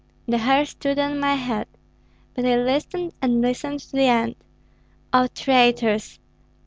[0.27, 1.67] The hair stood on my head,
[2.33, 4.33] but I listened and listened to the end.
[5.13, 6.19] O traitors!